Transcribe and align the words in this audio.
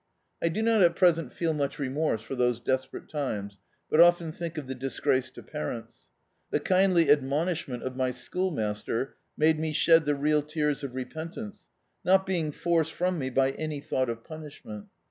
I 0.41 0.49
do 0.49 0.63
not 0.63 0.81
at 0.81 0.95
present 0.95 1.31
feel 1.31 1.53
much 1.53 1.77
re 1.77 1.87
morse 1.87 2.23
for 2.23 2.33
those 2.33 2.59
desperate 2.59 3.07
times, 3.07 3.59
but 3.87 3.99
often 3.99 4.31
think 4.31 4.57
of 4.57 4.65
the 4.65 4.73
disgrace 4.73 5.29
to 5.29 5.43
parents. 5.43 6.07
The 6.49 6.59
kindly 6.59 7.11
admonishment 7.11 7.83
of 7.83 7.95
my 7.95 8.09
schoolmaster 8.09 9.17
made 9.37 9.59
me 9.59 9.73
shed 9.73 10.05
the 10.05 10.15
real 10.15 10.41
tears 10.41 10.83
of 10.83 10.95
repentance, 10.95 11.67
not 12.03 12.25
being 12.25 12.51
forced 12.51 12.93
from 12.93 13.19
me 13.19 13.29
by 13.29 13.51
any 13.51 13.79
thought 13.79 14.09
of 14.09 14.23
punishment. 14.23 14.87